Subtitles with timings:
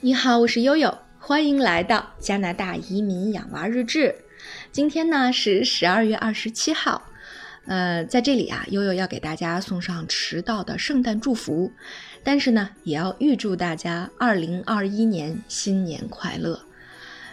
[0.00, 4.14] 你好，我是悠悠，欢迎来到加拿大移民养娃日志。
[4.70, 7.02] 今天呢是十二月二十七号，
[7.66, 11.72] 呃，在这里啊，悠悠要给大家送上迟到的圣诞祝福，
[12.22, 16.60] 但是呢，也要预祝大家二零二一年新年快乐。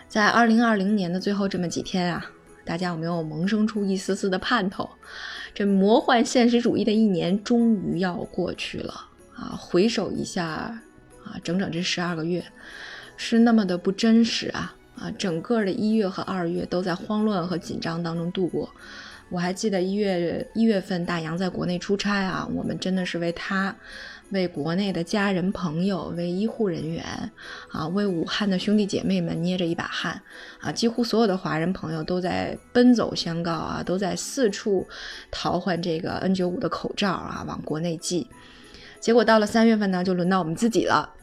[0.09, 2.25] 在二零二零年的最后这么几天啊，
[2.65, 4.89] 大家有没有萌生出一丝丝的盼头？
[5.53, 9.05] 这魔幻现实主义的一年终于要过去了
[9.35, 9.53] 啊！
[9.55, 10.81] 回首一下。
[11.25, 12.43] 啊，整整这十二个月，
[13.17, 14.75] 是那么的不真实啊！
[14.97, 18.69] 啊，整个的一月和二月都在慌乱和紧张当中度过。
[19.29, 23.75] 我还记得一月一月份大洋在国内出差啊，我们真的是为他、
[24.29, 27.03] 为国内的家人朋友、为医护人员
[27.71, 30.21] 啊、为武汉的兄弟姐妹们捏着一把汗
[30.61, 30.71] 啊！
[30.71, 34.87] 几乎所有的华人朋友都在奔走相告啊，都在四处
[35.31, 38.27] 淘换这个 N95 的口罩啊，往国内寄。
[38.99, 41.14] 结果到了三月份呢，就轮到我们自己了。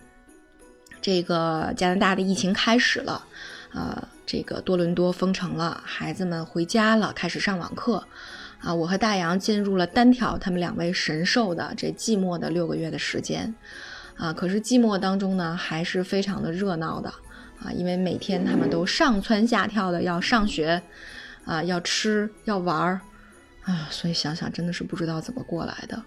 [1.02, 3.24] 这个加拿大的疫情开始了，
[3.72, 8.06] 啊，这个多伦多封城了，孩子们回家了，开始上网课，
[8.60, 13.52] 啊，我和大洋进入了单挑他们两位神兽的这寂寞的六个月的时间，
[14.16, 17.12] 啊，可是寂寞当中呢，还是非常的热闹的，
[17.60, 20.80] 啊，因为每天他们都上蹿下跳的要上学，
[21.44, 23.00] 啊，要吃要玩儿，
[23.64, 26.00] 啊，所以想想真的是不知道怎么过来的。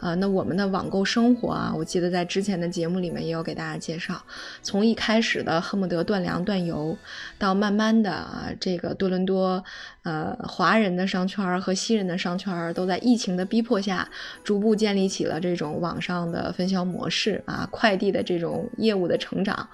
[0.00, 4.22] 啊，那我们的网购生活啊，我记得在之前的节目里面也有给大家介绍，
[4.62, 6.96] 从一开始的恨不得断粮断油，
[7.36, 9.64] 到慢慢的啊，这个多伦多，
[10.04, 14.08] 呃，华人的商圈和西人的商圈都在疫情的逼迫下，
[14.44, 19.68] 逐步建立起了这种网上的分销模式啊，快递的这种业务的成长，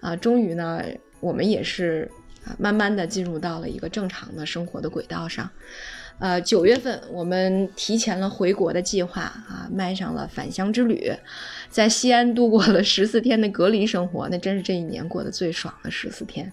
[0.00, 0.82] 啊，终于呢，
[1.20, 2.10] 我们也是，
[2.58, 5.48] 慢慢的进入到了一个正常的生活的轨道上。
[6.18, 11.12] 呃，九月份我们提前了回国的计划啊，迈上了返乡之旅，
[11.68, 16.52] 在西安度过了十四天的隔离生活，那真是这一年过得最爽的十四天，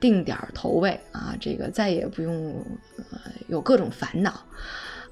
[0.00, 2.64] 定点投喂啊，这个再也不用
[3.10, 4.30] 呃有各种烦恼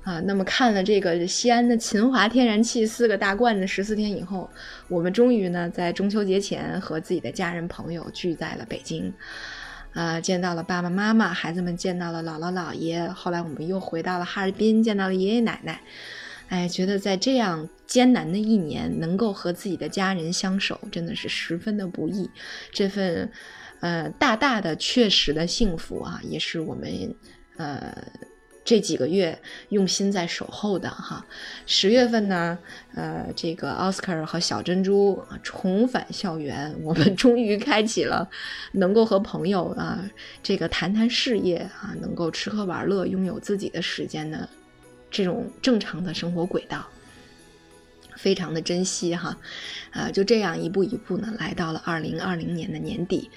[0.02, 0.18] 啊。
[0.20, 4.48] 那么看了这个西安的秦华天然气四个大罐子十四天以后，
[4.88, 9.12] 我们终于呢在中秋节前和自己的家人朋友聚在了北京。
[9.92, 13.08] 啊，见到了爸爸妈妈，孩子们见到了姥姥姥爷。
[13.08, 15.80] 后来我们又回到了哈尔滨，见到了爷爷奶奶。
[16.48, 22.30] 哎，觉得在这样艰难的一年，能够和自己的家人相守，真的是十分的不易。
[22.72, 23.30] 这份，
[23.80, 27.14] 呃，大大的确实的幸福啊，也是我们，
[27.56, 27.94] 呃。
[28.62, 29.40] 这几个月
[29.70, 31.24] 用心在守候的哈，
[31.66, 32.58] 十月份呢，
[32.94, 38.28] 呃，这个奥斯卡和小珍珠重返校园，我们终于开启了
[38.72, 39.98] 能够和朋友啊，
[40.42, 44.46] 这个谈谈事业啊，能够吃喝玩乐，拥有自己的时间的
[45.10, 46.86] 这种正常的生活轨道，
[48.16, 49.36] 非常的珍惜哈，
[49.90, 53.30] 啊，就这样一步一步呢，来到了二零二零年的年底，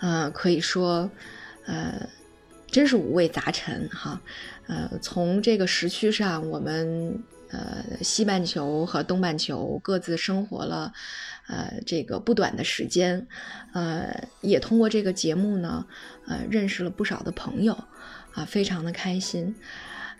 [0.00, 1.10] 呃，可以说，
[1.64, 2.08] 呃。
[2.68, 4.20] 真是五味杂陈哈，
[4.66, 10.92] 呃，从这个时区上，我们呃西半球和东半球各自生活了，
[11.46, 13.26] 呃，这个不短的时间，
[13.72, 15.86] 呃，也通过这个节目呢，
[16.26, 17.72] 呃，认识了不少的朋友，
[18.34, 19.54] 啊，非常的开心，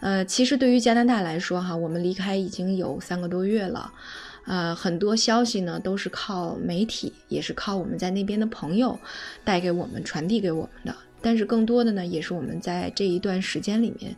[0.00, 3.92] 呃，其实对于加拿大来说哈，我们离开已经有三个多月了，
[4.46, 8.98] 呃，很多消息呢都是靠媒体，也是靠我们在那边的朋友
[9.44, 10.96] 带给我们、传递给我们的。
[11.22, 14.14] 但是更多的呢，也是我们在这一段时间里面，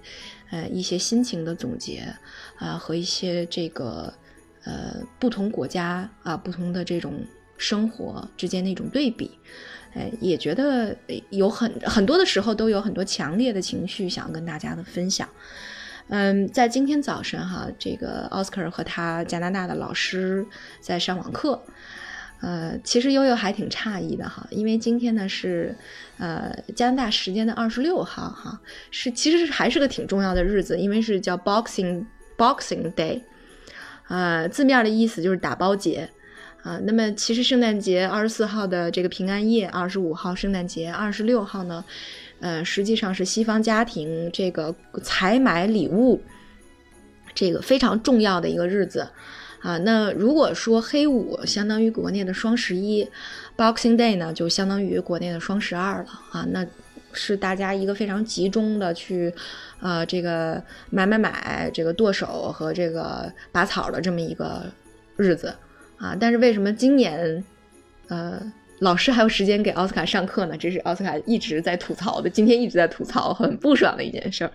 [0.51, 2.13] 呃，一些心情的总结，
[2.57, 4.13] 啊，和一些这个，
[4.65, 7.25] 呃，不同国家啊，不同的这种
[7.57, 9.31] 生活之间的一种对比，
[9.95, 10.95] 哎，也觉得
[11.31, 15.29] 有很很多的时候都有很多强烈的情绪想要跟大家的分享。
[16.09, 20.47] 嗯，在今天早晨哈，这个奥斯卡和他加拿大的老师
[20.81, 21.63] 在上网课。
[22.41, 25.75] 呃，其实悠悠还挺诧异的哈，因为今天呢是，
[26.19, 28.61] 呃，加拿大时间的二十六号哈，
[28.93, 32.05] 是其实还是个挺重要的日子，因为是叫 Boxing
[32.37, 33.23] Boxing Day，
[34.07, 36.09] 呃，字面的意思就是打包节，
[36.63, 41.85] 啊，那么其实圣诞节二十四号的这个平安夜，二十五号圣诞节，二十六号呢，
[42.39, 46.23] 呃，实际上是西方家庭这个采买礼物，
[47.35, 49.09] 这个非常重要的一个日子。
[49.61, 53.09] 啊，那如果说黑五相当于国内的双十一
[53.57, 56.65] ，Boxing Day 呢就相当于国内的双十二了啊，那
[57.13, 59.33] 是大家一个非常集中的去，
[59.81, 64.65] 呃，这个买买买，这个剁手和这个拔草的这么一个
[65.17, 65.53] 日子
[65.97, 66.17] 啊。
[66.19, 67.43] 但是为什么今年，
[68.09, 68.41] 呃，
[68.79, 74.53] 老师还有时间给奥斯卡上课呢，这是奥斯卡一直在吐槽的，今天一直在吐槽，很不爽的一件事儿，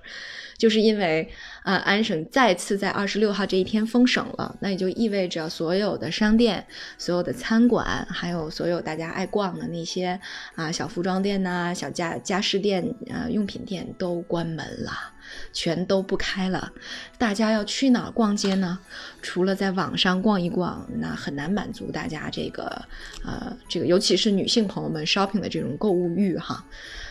[0.57, 1.27] 就是因为
[1.63, 6.65] 啊，安省再次在二十六号这一天封省了，那也就意味着所有的商店、
[6.98, 10.19] 所有的餐馆，还有所有大家爱逛的那些
[10.56, 15.12] 啊小服装店呐、小家家饰店、呃用品店都关门了。
[15.51, 16.71] 全都不开了，
[17.17, 18.79] 大家要去哪儿逛街呢？
[19.21, 22.85] 除了在网上逛一逛，那很难满足大家这个，
[23.23, 26.65] 呃，这个尤其是女性朋友们 shopping 的这种购物欲哈。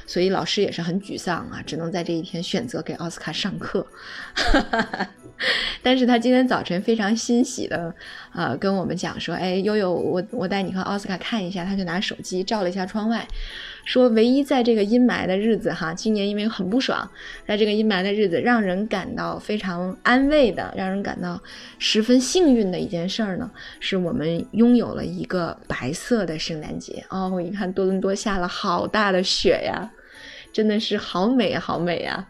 [0.04, 3.86] 所以老师也是很沮丧啊，只能在这一天选择给奥斯卡上课。
[5.82, 7.94] 但是他今天早晨非常欣喜的，
[8.34, 11.64] 呃，跟我们讲说，哎，悠悠，我我带你和奥斯卡看一下。
[11.64, 13.26] 他就拿手机照了一下窗外。
[13.84, 17.10] 说，唯一在这个阴霾的日子，哈，今年因为很不爽，
[17.46, 21.40] 在这个阴霾的日子，让人感到非常安慰的，让人感到
[21.78, 23.50] 十分幸运的一件事儿呢，
[23.80, 27.04] 是我们拥有了一个白色的圣诞节。
[27.10, 29.90] 哦，我一看多伦多下了好大的雪呀，
[30.52, 32.28] 真的是好美好美呀，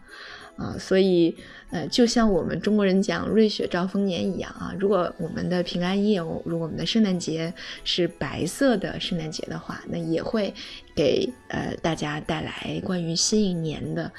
[0.57, 1.35] 啊，所以。
[1.73, 7.51] 呃，就像我们中国人讲“瑞雪兆丰年”一样啊，如果我们的平安夜，如果我们的圣诞节
[7.83, 10.53] 是白色的圣诞节的话，那也会
[10.93, 14.11] 给呃大家带来关于新一年的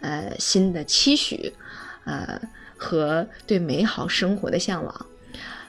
[0.00, 1.52] 呃新的期许，
[2.04, 2.40] 呃
[2.78, 5.06] 和对美好生活的向往。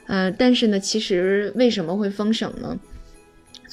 [0.08, 2.80] 呃，但是呢，其实为什么会封省呢？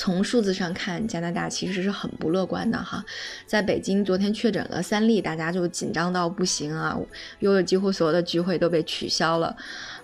[0.00, 3.04] 从数字上看，加拿大其实是很不乐观的哈。
[3.44, 6.98] 在北京，昨天确诊了三例，大家就紧张到不行啊，
[7.40, 9.54] 又有几乎所有的聚会都被取消了。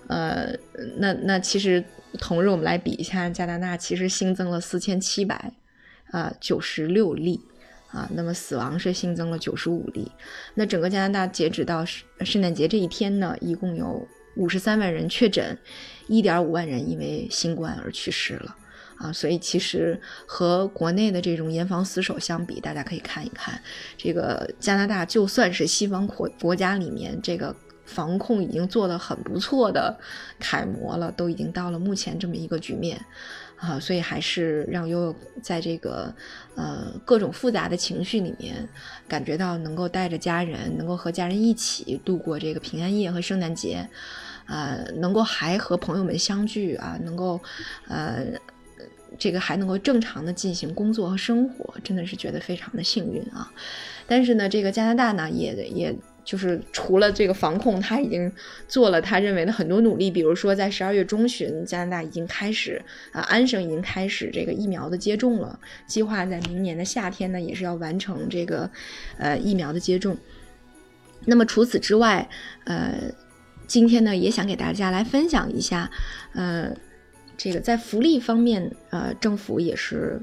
[0.05, 0.55] 呃，
[0.99, 1.83] 那那其实
[2.19, 5.51] 同日我们来比一下，加拿大其实新增了四千七百
[6.11, 7.41] 啊九十六例
[7.87, 10.11] 啊，那么死亡是新增了九十五例。
[10.53, 15.57] 那整个加拿大截止到圣圣诞节这一天呢，一共有五十三万人确诊，
[16.07, 18.55] 一点五万人因为新冠而去世了。
[18.99, 23.61] 啊，所以其实和国内的这种严防死守相比，大家可以看一看，
[23.95, 27.55] 这个加拿大就算是西方国国家里面这个
[27.85, 29.95] 防控已经做得很不错的
[30.39, 32.99] 楷模了，都已经到了目前这么一个局面，
[33.57, 36.11] 啊，所以还是让悠悠在这个
[36.55, 38.67] 呃各种复杂的情绪里面，
[39.07, 43.87] 感觉到能够带着家人，能够和家人一起度过这个平安夜和圣诞节，
[44.47, 47.39] 啊，能够还和朋友们相聚啊，能够，
[47.87, 48.25] 呃。
[49.17, 53.51] 这个还能够正常的进行工作和生活，真的是觉得非常的幸运啊！
[54.07, 58.31] 但是呢，这个加拿大呢，也也就是除了这个防控，他已经
[58.67, 62.81] 做了他认为的很多努力，比如说在十二月中旬，加拿大已经开始
[63.11, 68.69] 啊，安省已经开始这个疫苗的接种了，计划在明年的夏天呢，也是要完成这个
[69.17, 70.17] 呃疫苗的接种。
[71.25, 72.29] 那么除此之外，
[72.65, 72.93] 呃，
[73.65, 75.89] 今天呢，也想给大家来分享一下，
[76.33, 76.75] 呃。
[77.37, 80.19] 这个在福利方面，呃，政府也是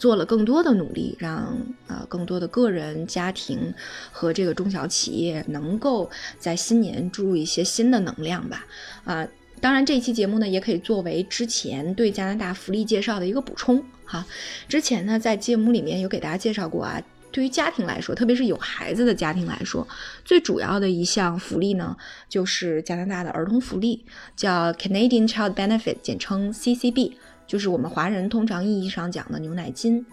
[0.00, 3.72] 做了更多的努力，让呃更多的个人、家庭
[4.10, 8.66] 和这个中小企业能够在新年注入一些新的能量吧。
[9.04, 9.26] 啊，
[9.60, 14.26] 当然这一期节目呢，也可以作为之前对加拿大福利介绍的一个补充哈。
[14.68, 17.00] 之前呢，在节目里面有给大家介绍过啊。
[17.36, 19.86] 对于家庭来说，特别是有孩子的家庭来说，
[20.24, 21.94] 最主要的一项福利呢，
[22.30, 24.02] 就是加拿大的儿童福利，
[24.34, 27.12] 叫 Canadian Child Benefit，简称 CCB，
[27.46, 30.06] 就是我们华人通常意义上讲的牛奶金。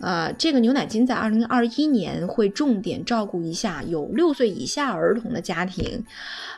[0.00, 6.04] 呃，这个牛奶金在二零二一年会重点照顾一下有六岁以下儿童的家庭，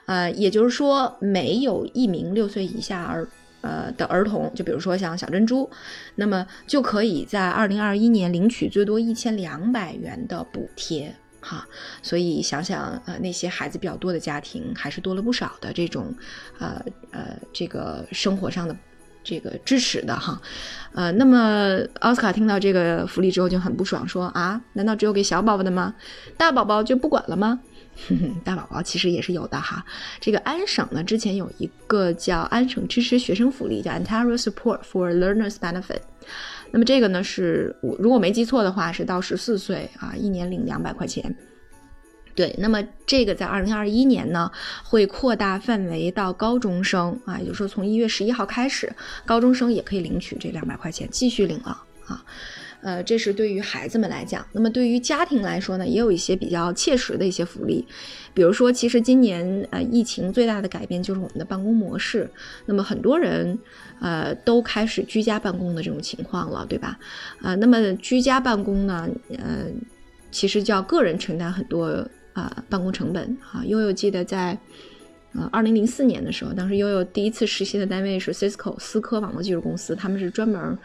[0.07, 3.29] 呃，也就是说，没有一名六岁以下儿。
[3.63, 5.69] 呃的儿童，就比如说像小珍珠，
[6.17, 11.67] 那么就可以在二零二一年领取最多一千两百元的补贴，哈。
[12.03, 16.15] 所以想想，呃，那些孩子比较多的家庭，还是多了不少的这种，
[16.59, 18.77] 呃呃，这个生活上的
[19.25, 20.41] 这个支持的哈。
[20.93, 25.95] 呃，那么奥斯卡听到这个福利之后就很不爽，说啊，难道只有给小宝宝的吗？
[26.37, 27.61] 大宝宝就不管了吗？
[28.09, 29.85] 哼 哼大宝宝其实也是有的哈。
[30.21, 36.01] 这个安省呢，之前有一个叫安省支持学生福利，叫 Ontario Support for Learners Benefit。
[36.71, 41.37] 那么这个呢，是我如果没记错的话，是到十四岁啊，一年领两百块钱。
[42.35, 44.51] 对，那么这个在二零二一年呢，
[44.83, 48.91] 会扩大范围到高中生啊，也就是说从一月十一号开始，
[49.27, 52.25] 高中生也可以领取这两百块钱，继续领了啊。
[52.83, 54.45] 呃，这是对于孩子们来讲。
[54.53, 57.87] 那么对于家庭来说呢，也有一些比较切实的一些福利。
[58.35, 62.29] 比如说，其实今年呃疫情最大的改变就是我们的办公模式。
[62.67, 63.57] 那么很多人
[64.01, 66.99] 呃都开始居家办公的这种情况了，对吧？
[67.41, 69.09] 呃，那么居家办公呢，
[69.39, 69.67] 呃，
[70.33, 71.87] 其实叫个人承担很多
[72.33, 73.63] 啊办公成本啊。
[73.65, 74.59] 悠悠记得在
[75.35, 80.77] 呃二零零四年的时候，当时悠悠第一次实习的单位是 Cisco 思科网络技术公司，他们是专门。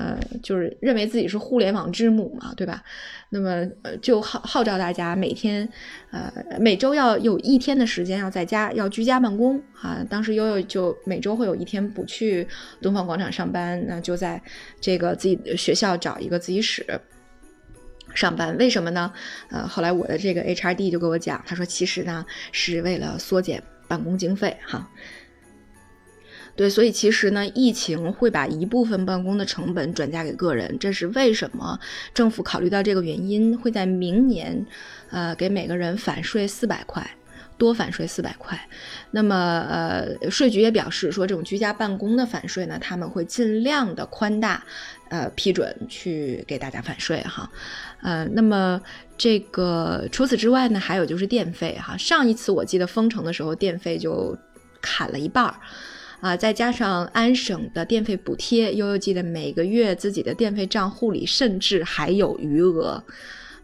[0.00, 2.82] 呃，就是认为自己是互联网之母嘛，对吧？
[3.28, 3.66] 那么，
[4.00, 5.68] 就号号召大家每天，
[6.10, 10.02] 呃，每周要有一天的时间要在家，要居家办公啊。
[10.08, 12.46] 当时悠悠就每周会有一天不去
[12.80, 14.40] 东方广场上班，那就在
[14.80, 16.84] 这个自己的学校找一个自习室
[18.14, 18.56] 上班。
[18.56, 19.12] 为什么呢？
[19.50, 24.88] 呃，后来我的这个 HRD 就跟我讲，他说其实呢是为了缩减办公经费哈。
[26.56, 31.78] 对，所以其实呢，疫情会把一部分办公的成本转嫁给个人，这是为什么
[32.12, 34.66] 政府考虑到这个原因，会在明年，
[35.10, 37.08] 呃，给每个人返税四百块，
[37.56, 38.60] 多返税四百块。
[39.10, 39.34] 那么，
[39.70, 44.62] 呃，税局也表示说，这种居家办公的返税呢，他们会尽量的宽大，
[45.08, 47.50] 呃，批准去给大家返税哈。
[48.02, 48.80] 呃，那么
[49.16, 51.96] 这个除此之外呢，还有就是电费哈。
[51.96, 54.36] 上一次我记得封城的时候，电费就
[54.82, 55.54] 砍了一半儿。
[56.20, 63.02] 啊，再加上安省的电费补贴，悠悠记得每个月自己的电费账户里甚至还有余额，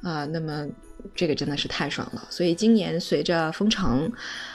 [0.02, 0.66] 啊，那么
[1.14, 2.26] 这个真的是太爽了。
[2.30, 4.10] 所以今年随着封城，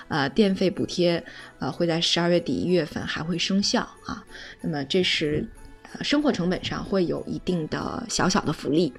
[0.07, 1.23] 呃，电费补贴
[1.59, 4.25] 呃会在十二月底一月份还会生效啊。
[4.61, 5.47] 那么这是
[6.01, 8.91] 生活成本上会有一定的小小的福利。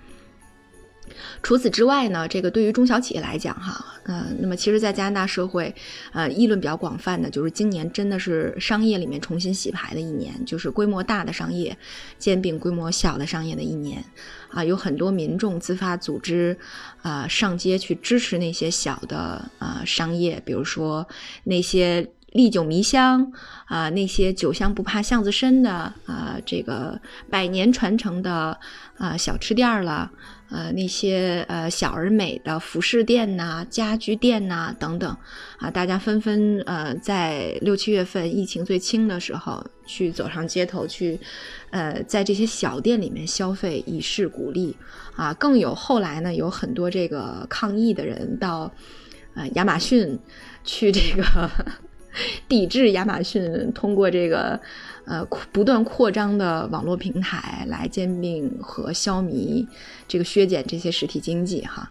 [1.42, 5.74] 除此之外呢，这个对于中小企业来讲，哈，呃，那么其实，在加拿大社会，
[6.12, 11.76] 呃，议论比较广泛的，就是今年真的是商业里面重新洗牌的一年，就是规模大的商业
[12.18, 14.02] 兼并规模小的商业的一年，
[14.50, 16.56] 啊，有很多民众自发组织，
[17.02, 21.06] 啊，上街去支持那些小的啊商业，比如说
[21.44, 23.32] 那些历久弥香
[23.66, 25.70] 啊，那些酒香不怕巷子深的
[26.06, 28.58] 啊，这个百年传承的
[28.98, 30.10] 啊小吃店了。
[30.54, 35.16] 呃，那些呃小而美的服饰店呐、家居店呐等等，
[35.56, 41.18] 啊，大家纷纷呃在六七月份疫情最轻的时候去走上街头去，
[41.70, 44.76] 呃，在这些小店里面消费，以示鼓励
[45.16, 45.32] 啊。
[45.32, 48.70] 更有后来呢，有很多这个抗议的人到
[49.34, 50.18] 呃亚马逊
[50.64, 51.50] 去这个
[52.48, 54.60] 抵制亚马逊通过这个。
[55.04, 59.66] 呃，不断扩张的网络平台来兼并和消弭
[60.06, 61.90] 这个削减这些实体经济哈，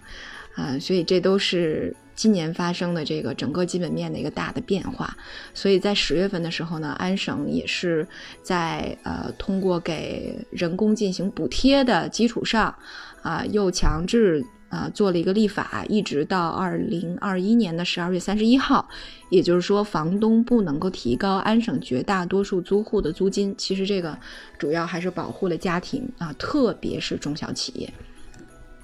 [0.55, 5.13] 啊，所以这都是今年发生的这个整个基本面的一个大的变化。
[5.53, 8.07] 所以在十月份的时候呢，安省也是
[8.41, 12.73] 在呃通过给人工进行补贴的基础上，
[13.21, 14.41] 啊，又强制。
[14.71, 18.87] 啊，做了一个立法，一直到二零二一年的十二月三十一号，
[19.29, 23.53] 也就是说，房东不能够提高安省绝大多数租户的租金。
[23.57, 24.17] 其实这个
[24.57, 27.93] 主要还是保护了家庭啊，特别是中小企业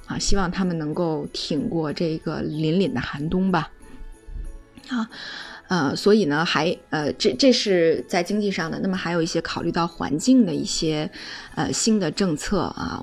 [0.08, 3.72] 啊，希望他们能够挺过这个凛凛的寒冬吧。
[4.90, 5.10] 啊，
[5.70, 11.10] 呃，所以呢，还呃，这这是在经济上的，那么还有一些考虑到环境的一些
[11.56, 13.02] 呃新的政策啊。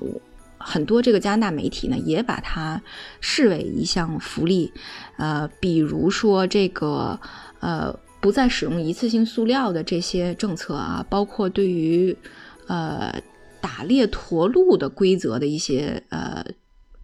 [0.67, 2.81] 很多这个加拿大媒体呢，也把它
[3.21, 4.73] 视为一项福利，
[5.17, 7.19] 呃，比如说这个
[7.59, 12.17] 呃不再使用一次性塑料的这些政策啊，包括对于
[12.67, 13.13] 呃
[13.61, 16.43] 打猎驼鹿的规则的一些呃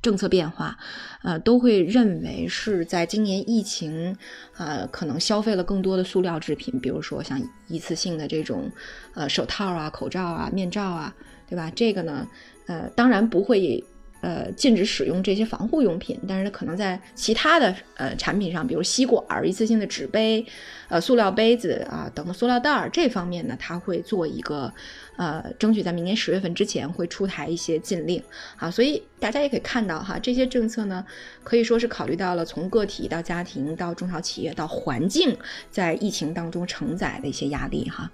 [0.02, 0.76] 政策变化，
[1.22, 4.18] 呃，都会认为是在今年疫情
[4.58, 8.72] 呃可能消费了更多的塑料制品，比如说像一次性的这种
[9.14, 11.14] 呃手套啊、口罩啊、面罩啊，
[11.48, 11.72] 对吧？
[11.76, 12.28] 这个呢。
[12.68, 13.84] 呃，当然不会，
[14.22, 20.46] 呃，禁止使用这些防护用品，但是它可能在其他的呃产品上，比如吸管、一次性的纸杯、
[20.88, 24.74] 呃塑料杯子啊等的塑料袋儿这方面呢，它会做一个。
[25.18, 28.24] 呃，争取在明年十月份之前会出台一些禁令，
[28.56, 31.06] 好，所以大家也可以看到哈，这些政策呢，
[31.44, 35.38] 可以说是考虑到了从个体到家庭到中小企业到环境
[35.70, 38.10] 在疫情当中承载的一些压力哈，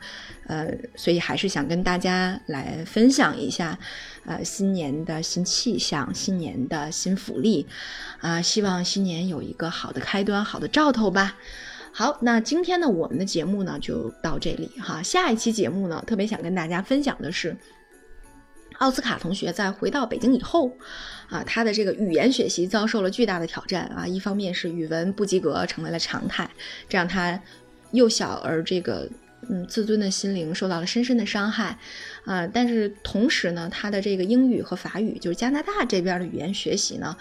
[0.47, 3.79] 呃，所以还是想跟大家来分享一下，
[4.25, 7.67] 呃，新年的新气象，新年的新福利，
[8.19, 11.37] 啊，希望新年有一个好的开端，好的兆头吧。
[11.93, 15.01] 好，那今天呢，我们的节目呢就到这里哈。
[15.01, 17.57] 下一期节目呢，特别想跟大家分享的是，
[18.77, 20.71] 奥斯卡同学在回到北京以后，
[21.29, 24.05] 啊，他的这个语言学习遭受了巨大的挑战啊。
[24.05, 26.47] 一方面是语文不及格成为了常态，
[26.87, 27.41] 这让他
[27.93, 29.09] 幼小而这个
[29.49, 31.77] 嗯自尊的心灵受到了深深的伤害
[32.25, 32.47] 啊。
[32.47, 37.15] 但是同时呢，他的这个英语和法语，就是加拿大这边的语言学习呢，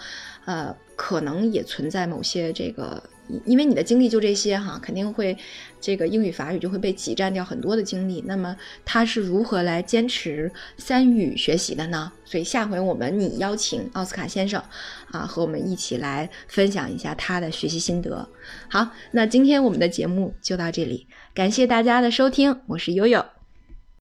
[0.45, 3.03] 呃，可能也存在某些这个。
[3.43, 5.37] 因为你的精力就这些哈，肯定会
[5.81, 8.23] 这个英语法语就会被挤占掉很多的精力。
[8.25, 8.55] 那么
[8.85, 12.09] 他是如何来坚持三语学习的呢？
[12.23, 14.63] 所以下回我们你邀请奥斯卡先生
[15.11, 18.29] 啊，和我们一起来分享一下他的学习心得。
[18.69, 21.05] 好，那今天我们的节目就到这里，
[21.37, 23.23] 感谢大家的收听，我是悠悠。